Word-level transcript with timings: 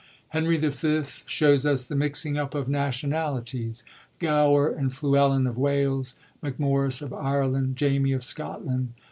JBtenry 0.33 0.57
V, 1.03 1.23
shows 1.27 1.63
us 1.63 1.87
the 1.87 1.95
mixing 1.95 2.35
up 2.35 2.55
of 2.55 2.67
nationalities, 2.67 3.83
Gower 4.17 4.67
and 4.69 4.89
Fluellen 4.89 5.45
of 5.47 5.59
Wales, 5.59 6.15
Macmorris 6.41 7.03
of 7.03 7.13
Ireland, 7.13 7.75
Jamy 7.75 8.11
of 8.13 8.23
Scotland. 8.23 8.93